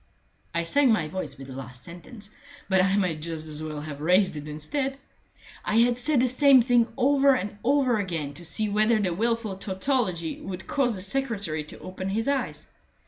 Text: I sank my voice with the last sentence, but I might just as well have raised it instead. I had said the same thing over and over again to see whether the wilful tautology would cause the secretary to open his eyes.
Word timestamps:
I 0.51 0.63
sank 0.63 0.89
my 0.91 1.07
voice 1.07 1.37
with 1.37 1.45
the 1.45 1.53
last 1.53 1.83
sentence, 1.83 2.31
but 2.67 2.81
I 2.83 2.95
might 2.97 3.21
just 3.21 3.45
as 3.45 3.61
well 3.61 3.81
have 3.81 4.01
raised 4.01 4.35
it 4.35 4.47
instead. 4.47 4.97
I 5.63 5.75
had 5.75 5.99
said 5.99 6.21
the 6.21 6.27
same 6.27 6.63
thing 6.63 6.87
over 6.97 7.35
and 7.35 7.59
over 7.63 7.99
again 7.99 8.33
to 8.33 8.43
see 8.43 8.67
whether 8.67 8.99
the 8.99 9.13
wilful 9.13 9.57
tautology 9.57 10.41
would 10.41 10.65
cause 10.65 10.95
the 10.95 11.03
secretary 11.03 11.63
to 11.65 11.79
open 11.81 12.09
his 12.09 12.27
eyes. 12.27 12.65